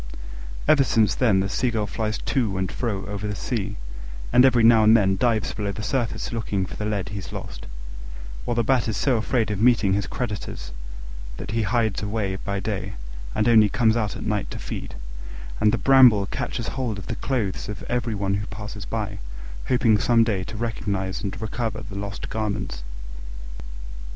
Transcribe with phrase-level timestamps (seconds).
[0.67, 3.75] Ever since then the Seagull flies to and fro over the sea,
[4.33, 7.67] and every now and then dives below the surface, looking for the lead he's lost;
[8.43, 10.71] while the Bat is so afraid of meeting his creditors
[11.37, 12.95] that he hides away by day
[13.35, 14.95] and only comes out at night to feed;
[15.59, 19.19] and the Bramble catches hold of the clothes of every one who passes by,
[19.67, 22.81] hoping some day to recognise and recover the lost garments.